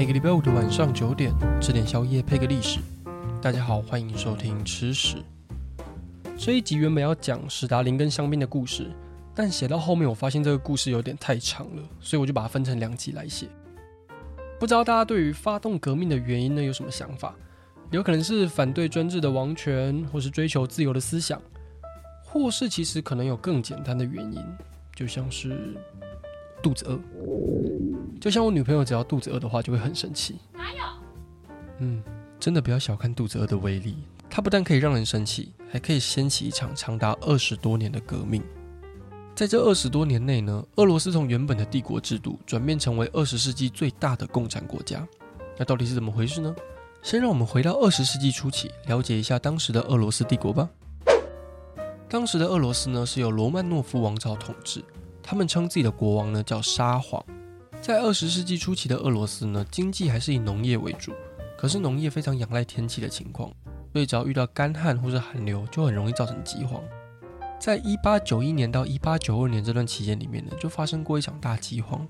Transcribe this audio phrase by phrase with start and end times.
[0.00, 1.30] 每个礼拜五的晚上九点，
[1.60, 2.80] 吃点宵夜配个历史。
[3.42, 5.18] 大家好，欢迎收听吃史。
[6.38, 8.90] 这一集原本要讲史达林跟香槟的故事，
[9.34, 13.46] 但写到后面我发现这个故事有点太长了，所以我就把它分成两集来写。
[14.58, 17.34] 不知道大家对于发动革命的原因呢有什么想法？
[17.90, 21.38] 有可能是反对专制的王权，或是追求自由的思想，
[22.24, 24.42] 或是其实可能有更简单的原因，
[24.96, 25.76] 就像是
[26.62, 26.98] 肚子饿。
[28.20, 30.38] 就像我女朋友只要肚子饿的话，就会很生气。
[30.52, 30.78] 哪有？
[31.78, 32.02] 嗯，
[32.38, 33.96] 真的不要小看肚子饿的威力，
[34.28, 38.42] 它不但可以让人生气，还可以掀起一场长达二十多年的革命。
[39.34, 45.06] 在这二十多年内呢，俄罗斯从原本的帝国制度转变成为二十世纪最大的共产国家。
[45.56, 46.54] 那到底是怎么回事呢？
[47.02, 50.68] 先让我们回到二十世纪初期，了解一下当时的俄罗斯帝国吧。
[52.06, 54.84] 当时的俄罗斯呢，是由罗曼诺夫王朝统治，
[55.30, 57.24] 他们称自己的国王呢叫沙皇。
[57.80, 61.12] 在二十世纪初期的俄罗斯呢，经济还是以农业为主，
[61.56, 63.48] 可是农业非常仰赖天气的情况，
[63.92, 66.82] 所以只要遇到干旱或是寒流，就很容易造成饥荒。
[67.60, 72.04] 在一八九一年到一八九二年这段期间里面呢，就发生过一场大饥荒。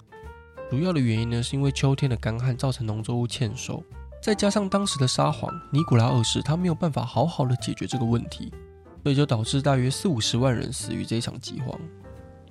[0.71, 3.85] 主要的原因呢，是因为秋天的干旱造成农作物欠收，
[4.23, 8.51] 再加上当时的沙皇尼古拉二世他没有办法好好的解决这个问题，
[9.03, 11.79] 所以就导致大约四五十万人死于这一场饥荒。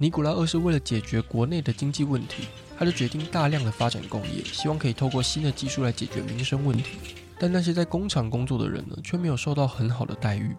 [0.01, 2.47] 尼古拉二世为了解决国内的经济问题，
[2.77, 6.99] 他就决定大量的发展工业，希望可以透过新的技术来解决民生问题。
[7.37, 10.55] 但那些在工厂工作的人呢，却没有受到很好的待遇。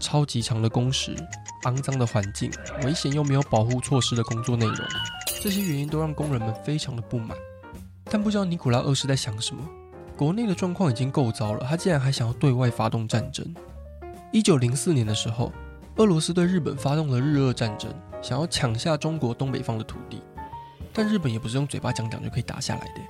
[0.00, 1.14] 超级长的工时、
[1.62, 2.50] 肮脏的环境、
[2.82, 4.76] 危险又没有保护措施的工作内容，
[5.40, 7.38] 这些原因都让工人们非常的不满。
[8.06, 9.62] 但不知道尼古拉二世在想什么？
[10.16, 13.46] 国内的状况已经够糟了，他竟然还想要对外发动战争。
[14.32, 15.52] 一九零四年的时候，
[15.98, 17.88] 俄罗斯对日本发动了日俄战争。
[18.22, 20.22] 想要抢下中国东北方的土地，
[20.92, 23.00] 但日本也不是用嘴巴讲讲就可以打下来的。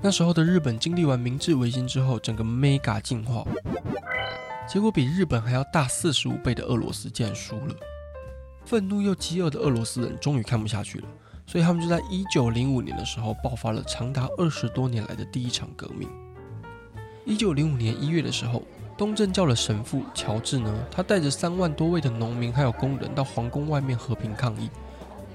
[0.00, 3.44] 那时候的日本经历完明治维新之后，整个 mega 进化，
[4.66, 7.74] 结果比日本还要大四十五倍的俄罗斯竟然输了。
[8.64, 11.08] 愤怒又饥饿的俄罗斯人终于看不下去了，
[11.46, 16.08] 所以他们就在一九零五年的时候爆发了长达二十多年来的第一场革命。
[17.26, 18.62] 一九零五年一月的时候。
[18.98, 24.68] 东正教的神父乔治呢，他带着三万多位的农民还有工人到皇宫外面和平抗议。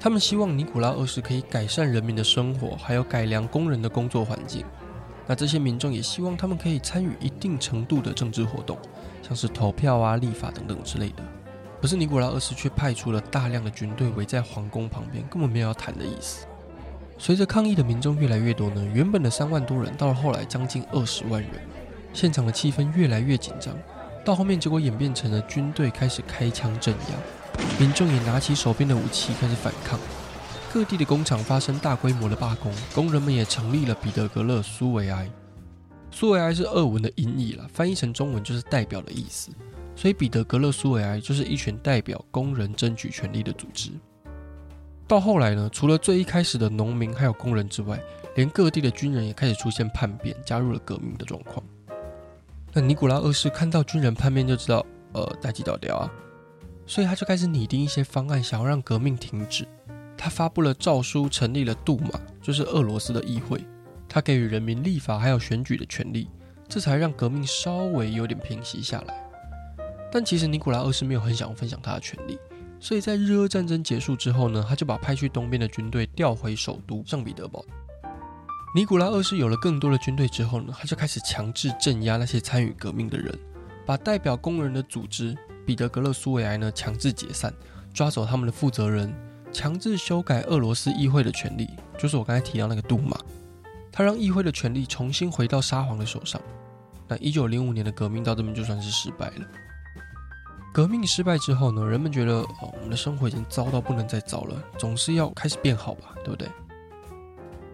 [0.02, 4.66] 他们希望尼古拉二世可以改善人民的生活，还有改良工人的工作环境。
[5.26, 8.78] 那这些民众也希望他们可以参与一定程度的政治活动，
[9.22, 11.24] 像是投票啊、立法等等之类的。
[11.82, 16.46] 可是尼古拉二世却派出了大量的军队围在皇宫旁边，根本没有要谈的意思。
[17.18, 21.52] 随着抗议的民众越来越多呢，原本的三万多人到了后来将近二十万人。
[22.14, 23.76] 现场的气氛越来越紧张，
[24.24, 30.00] 到后面结果演变成了军队开始开枪镇压，民众也拿起手边的武器开始反抗。
[30.72, 35.30] 各地的工厂发生大规模的罢工，工人们也成立了彼得格勒苏维埃。
[36.12, 39.50] 苏维埃是俄文的音译了，翻译成中文就是代表的意思，
[39.96, 43.90] 所以彼得格勒苏维埃就是一群代表工人争取权利的组织。
[45.08, 48.00] 到后来呢，除了最一开始的农民还有工人之外，
[48.36, 51.64] 连各地的军人也开始出现叛变，加入了革命的状况。
[52.76, 56.12] 那尼古拉二世看到军人叛变，就知道，呃，大吉倒掉啊，
[56.88, 59.68] 所以他就开始拟定一些方案，想要让革命停止。
[60.18, 63.64] 他发布了诏书，成立了杜马，就是俄罗斯的议会。
[64.10, 66.28] 他给予人民立法还有选举的权利，
[66.68, 69.24] 这才让革命稍微有点平息下来。
[70.12, 72.40] 但其实尼古拉二世没有很想要分享他的权利，
[72.80, 77.64] 所以在日俄战争结束之后呢，他就把派去东边的军队调回首都圣彼得堡。
[78.76, 83.32] 尼古拉二世有了更多的军队之后呢，他就开始强制镇压那些参与革命的人，
[83.86, 87.54] 把代表工人的组织彼得格勒苏维埃呢强制解散，
[87.94, 89.14] 抓走他们的负责人，
[89.52, 91.70] 强制修改俄罗斯议会的权利，
[92.00, 93.16] 就是我刚才提到那个杜马，
[93.92, 96.42] 他让议会的权利重新回到沙皇的手上。
[97.08, 99.48] 那一九零五年的革命到这边就算是失败了。
[100.74, 106.50] 革命失败之后呢，人们觉得哦，我们的生活已经糟到不能再糟了，总是要开始变好吧，对不对？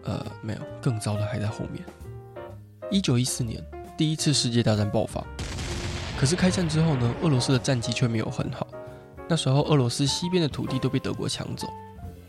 [0.09, 1.85] 呃，没有，更糟的还在后面。
[2.89, 3.63] 一九一四年，
[3.95, 5.23] 第一次世界大战爆发。
[6.19, 8.65] 可是开战之后呢，俄罗斯的战绩却没有很好。
[9.27, 11.67] 那时候，俄罗斯西边的土地都被德国抢走。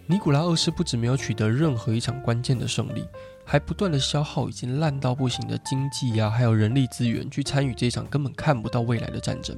[0.06, 3.02] 尼古拉二世不止没有取得任何一场关键的胜利，
[3.46, 9.56] 还不断的消耗已经烂到不行的经济呀、啊，还有人力资源去参与这场根本看不到未来的战争。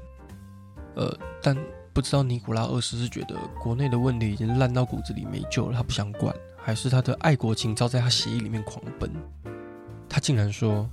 [0.94, 1.12] 呃，
[1.42, 1.56] 但
[1.92, 6.34] 不知道尼古拉二世是觉得国内的问题已经烂到骨子里没救了，他不想管。
[6.64, 9.10] 还是他的爱国情操在他血液里面狂奔，
[10.08, 10.88] 他竟然说：“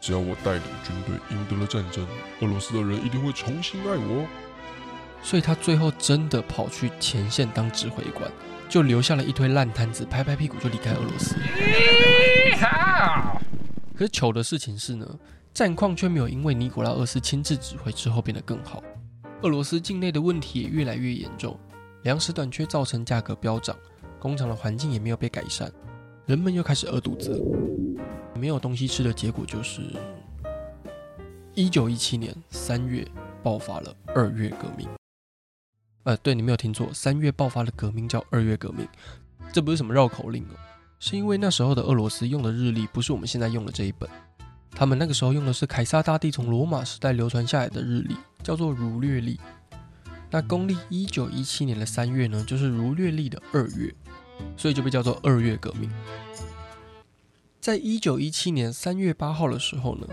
[0.00, 2.06] 只要我带领军队赢得了战争，
[2.40, 4.26] 俄罗斯的人一定会重新爱我。”
[5.22, 8.30] 所以，他最后真的跑去前线当指挥官，
[8.66, 11.36] 就留下了一堆烂摊子，拍拍屁股就离开俄罗斯。
[13.94, 15.06] 可是糗的事情是呢，
[15.52, 18.82] 战况却没有因为尼古拉二世亲自指挥之后变得更好。
[19.44, 21.54] 俄罗斯境内的问题也越来越严重，
[22.02, 23.76] 粮食短缺造成价格飙涨，
[24.18, 25.70] 工厂的环境也没有被改善，
[26.24, 27.38] 人们又开始饿肚子。
[28.34, 29.82] 没有东西吃的结果就是，
[31.52, 33.06] 一九一七年三月
[33.42, 34.88] 爆发了二月革命。
[36.04, 38.88] 呃，对，你没有听错，三月爆发的革命叫二月革命，
[39.52, 40.56] 这不是什么绕口令哦，
[40.98, 44.08] 是因为那时候的俄罗斯用的日历不是我们现在用的这一本，
[44.70, 49.40] 他们那个时候用的是凯撒大帝从罗马时代流传下来的日历，叫做儒略历。
[50.30, 53.92] 那公历一九一七年的三月呢，就是儒略历的二月，
[54.56, 55.90] 所以就被叫做二月革命。
[57.60, 60.06] 在一九一七年三月八号的时候呢，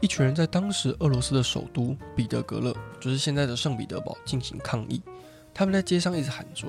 [0.00, 5.00] 一群人在当时俄罗斯的首都彼得格勒，就是现在的圣彼得堡进行抗议。
[5.54, 6.68] 他们在街上一直喊说：“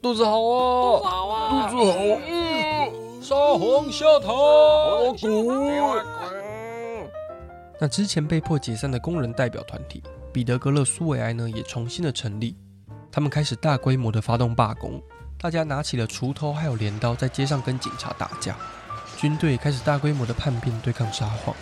[0.00, 2.18] 肚子好啊，肚子好啊，肚子好啊，
[3.20, 4.28] 沙皇下台，
[5.20, 6.06] 滚！”
[7.80, 10.02] 那之前被迫解散的工人代表团体
[10.32, 12.56] 彼得格勒苏维埃呢，也重新的成立。
[13.10, 15.02] 他们开始大规模的发动罢工，
[15.38, 18.56] 大家拿起了锄头还有镰刀，在街上跟警察打架。
[19.16, 21.56] 军队开始大规模的叛变，对抗沙皇。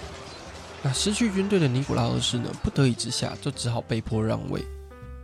[0.82, 4.62] 那失去军队的尼古拉二世呢，不得已之下，就只好被迫让位。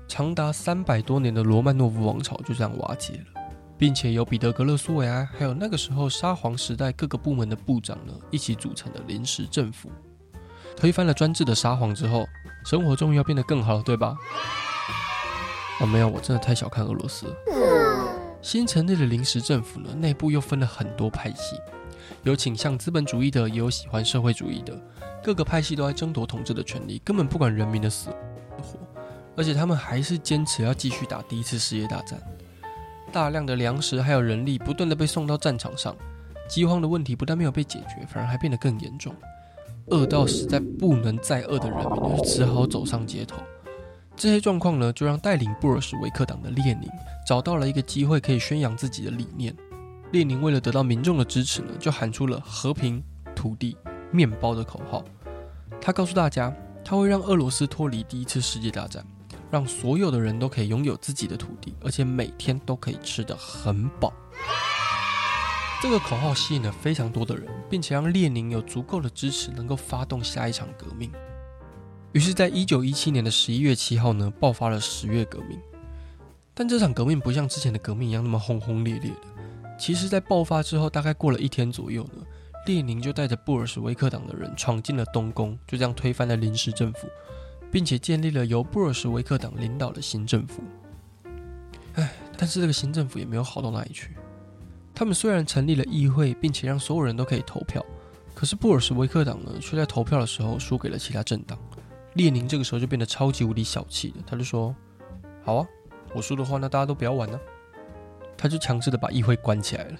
[0.08, 3.42] 长达三百多年的罗曼诺夫王朝就这样瓦解了，
[3.76, 9.90] 并且由彼得格勒苏维埃还有那个时候沙皇时代各个部门的部长呢一起组成的临时政府，
[10.76, 12.26] 推翻了专制的沙皇之后，
[12.64, 14.16] 生活终于要变得更好了，对吧？
[15.80, 17.34] 哦，没有，我真的太小看俄罗斯了。
[18.40, 21.56] 新成立的临时政府呢，内部又分了很多派系，
[22.22, 24.76] 有倾向资本主义的，也有喜欢社会主义的，
[25.22, 28.10] 各个派系都在争夺统治的权利，根本不管人民的死
[28.58, 28.78] 活。
[29.36, 32.20] 而且他们还是坚持要继续打第一次世界大战，
[33.10, 35.96] 大量的粮食还有人力不断的被送到战场上，
[36.48, 39.14] 饥荒的问题不但没有被解决，反而还变得更严重，
[39.86, 43.42] 饿到实在不能再饿的人民呢，只好走上街头。
[44.14, 46.88] 这些状况呢，就让带领布尔什维克党的列宁
[47.26, 49.56] 找到了一个机会，可以宣扬自己的理念。
[50.10, 53.02] 列宁为了得到民众的支持呢，就喊出了和平、
[53.34, 53.76] 土地、
[54.10, 55.02] 面包的口号。
[55.80, 56.54] 他告诉大家，
[56.84, 59.04] 他会让俄罗斯脱离第一次世界大战。
[59.50, 64.10] 让所有的人都可以拥有自己的土地，而且每天都可以吃得很饱。
[65.82, 71.10] 这个口号吸引了非常多的人，并且让列宁有足够的支持，能够发动下一场革命。
[72.12, 75.58] 于是，在一九一七年的十一月七号呢，爆发了十月革命。
[76.54, 79.76] 但这场革命不像之前的革命一样那么轰轰烈烈的。
[79.76, 82.22] 其实，在爆发之后，大概过了一天左右呢，
[82.64, 87.08] 列宁就带着布尔什维克党的人闯进了东宫，就这样推翻了临时政府。
[87.72, 90.62] 并且建立了由布尔什维克党领导的新政府。
[91.94, 94.14] 唉，但是这个新政府也没有好到哪里去。
[94.94, 97.84] 他们虽然成立了议会，并且让所有人都可以投票，
[98.34, 101.58] 可是布尔什维克党呢，却在投票的时候输给了其他政党。
[102.14, 104.74] 列宁这个时候就变得超级无敌小气的，他就说
[105.42, 105.66] ：“好啊，
[106.14, 107.40] 我输的话，那大家都不要玩了。”
[108.36, 109.96] 他就强制的把议会关起来了。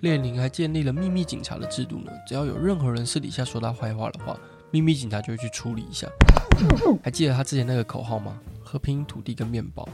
[0.00, 4.38] 列宁还建立了秘密警察的制度呢，只要有任何人私底下说他坏话的话，
[4.70, 6.06] 秘密警察就会去处理一下。
[7.02, 8.38] 还记得他之前那个口号吗？
[8.62, 9.88] 和平、土地跟面包。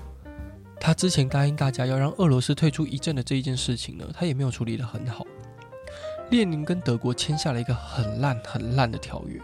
[0.84, 5.25] 他之前答应大家要让俄罗斯退出一战的这一件事情呢，他也没有处理得很好。
[6.31, 9.40] 列宁跟德国签下了一个很烂很烂的条约，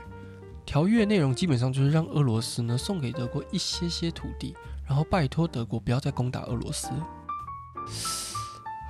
[0.67, 4.53] 条约内容基本上就是让俄罗斯呢送给德国一些些土地，
[4.85, 6.89] 然后拜托德国不要再攻打俄罗斯。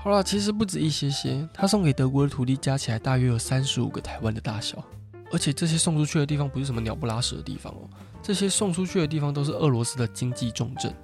[0.02, 4.82] 好了，其实不止一些些，他送给德国的土地加起来大约有三十五个台湾的大小，
[5.30, 7.90] 而且这些送出去的地方不是什么鸟不拉屎的地方哦。
[8.23, 10.94] 这些送出去的地方都是俄罗斯的经济重镇，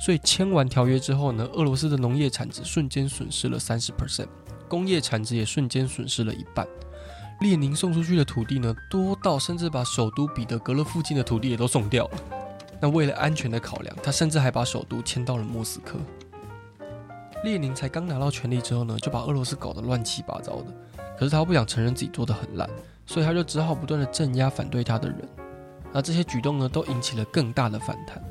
[0.00, 4.28] 所以签完条约之后呢，俄罗斯的农业产值瞬间损失了三十 percent，
[4.68, 6.66] 工业产值也瞬间损失了一半。
[7.40, 12.18] 列宁送出去的土地呢，多到甚至把首都彼得格勒附近的土地也都送掉了。
[12.80, 15.98] 那为了安全的考量，他甚至还把首都迁到了莫斯科。
[17.42, 20.66] 列宁才刚拿到权力之后呢，就把俄罗斯搞得乱七八糟的。
[21.18, 22.68] 可是他不想承认自己做得很烂，
[23.06, 25.18] 所以他就只好不断的镇压反对他的人。
[25.92, 28.22] 那这些举动呢，都引起了更大的反弹。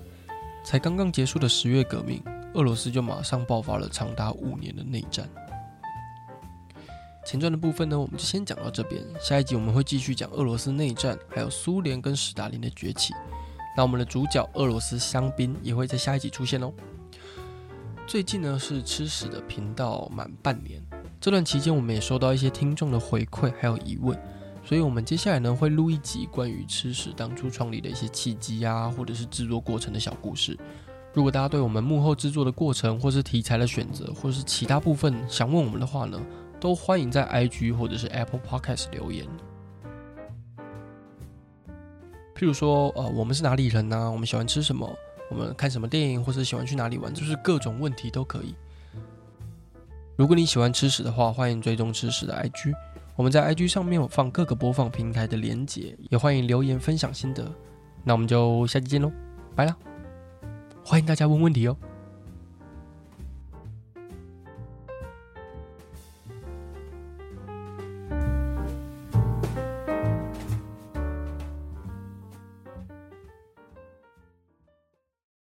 [0.64, 5.30] 才刚刚结束的十月革命，俄罗斯就马上爆发了长达五年的内战。
[7.26, 9.04] 前传的部分呢，我们就先讲到这边。
[9.20, 13.14] 下一集我们会继续讲俄罗斯内战，还有苏联跟史达林的崛起。
[13.76, 16.72] 那我们的主角俄罗斯香槟也会在下一集出现哦。
[18.06, 20.82] 最近呢是吃屎的频道满半年，
[21.20, 24.18] 这段期间我们也收到一些听众的回馈还有疑问。
[24.64, 30.58] 所以，我们接下来呢会录一集关于吃屎当初创立的一些契机啊，或者是制作过程的小故事。
[31.14, 36.20] 如果大家对我们幕后制作的过程，或是题材的选择，或是其他部分想问我们的话呢，
[36.60, 39.28] 都欢迎在 IG 或者是 Apple Podcast 留言。
[42.36, 44.10] 譬如说，呃，我们是哪里人呢、啊？
[44.10, 44.92] 我们喜欢吃什么？
[45.30, 47.14] 我们看什么电影，或者喜欢去哪里玩？
[47.14, 48.56] 就是各种问题都可以。
[50.16, 52.74] 如果你喜欢吃屎的话，欢迎追踪吃屎的 IG。
[53.16, 57.50] 我们在 IG 上面有放各个播放平台的连接，也欢迎留言分享心得。
[58.04, 59.12] 那我们就下期见喽，
[59.56, 59.78] 拜了！
[60.84, 61.78] 欢迎大家问问题哦。